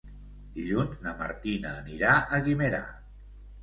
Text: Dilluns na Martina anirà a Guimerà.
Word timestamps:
Dilluns 0.55 1.03
na 1.05 1.15
Martina 1.21 1.77
anirà 1.85 2.19
a 2.39 2.45
Guimerà. 2.51 2.85